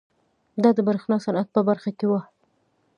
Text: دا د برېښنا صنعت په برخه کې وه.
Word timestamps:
دا 0.61 0.69
د 0.77 0.79
برېښنا 0.87 1.17
صنعت 1.25 1.47
په 1.55 1.61
برخه 1.69 1.89
کې 1.97 2.05
وه. 2.11 2.21